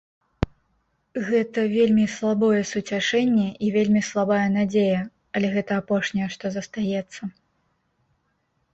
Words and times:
Гэта 1.27 1.65
вельмі 1.73 2.05
слабое 2.13 2.61
суцяшэнне 2.71 3.47
і 3.67 3.71
вельмі 3.77 4.01
слабая 4.09 4.43
надзея, 4.57 4.99
але 5.37 5.55
гэта 5.55 5.71
апошняе, 5.85 6.27
што 6.39 6.45
застаецца. 6.61 7.21